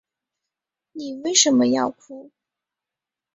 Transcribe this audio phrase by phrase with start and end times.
[0.93, 2.31] 妳为什么要哭